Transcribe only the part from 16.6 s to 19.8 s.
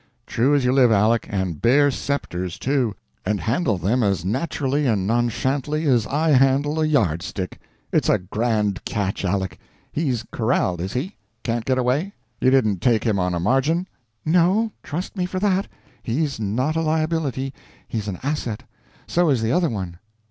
a liability, he's an asset. So is the other